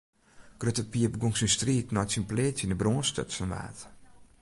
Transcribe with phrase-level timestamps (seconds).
[0.61, 3.79] Grutte Pier begûn syn striid nei't syn pleats yn 'e brân stutsen waard.